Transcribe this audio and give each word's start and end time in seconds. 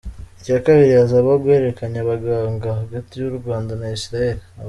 Icya 0.39 0.57
kabiri 0.65 0.93
hazabaho 0.99 1.37
guhererekanya 1.43 1.99
abaganga 2.01 2.69
hagati 2.81 3.13
y’u 3.21 3.33
Rwanda 3.39 3.71
na 3.81 3.87
Israel. 3.99 4.37